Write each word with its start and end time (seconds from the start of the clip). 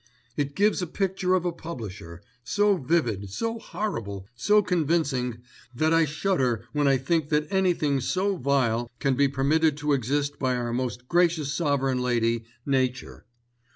"It 0.35 0.55
gives 0.55 0.81
a 0.81 0.87
picture 0.87 1.35
of 1.35 1.45
a 1.45 1.51
publisher, 1.51 2.23
so 2.43 2.75
vivid, 2.77 3.29
so 3.29 3.59
horrible, 3.59 4.25
so 4.35 4.63
convincing, 4.63 5.43
that 5.75 5.93
I 5.93 6.05
shudder 6.05 6.65
when 6.73 6.87
I 6.87 6.97
think 6.97 7.29
that 7.29 7.45
anything 7.51 8.01
so 8.01 8.35
vile 8.37 8.89
can 8.97 9.13
be 9.13 9.27
permitted 9.27 9.77
to 9.77 9.93
exist 9.93 10.39
by 10.39 10.55
our 10.55 10.73
most 10.73 11.07
gracious 11.07 11.53
sovereign 11.53 12.01
lady, 12.01 12.45
Nature. 12.65 13.27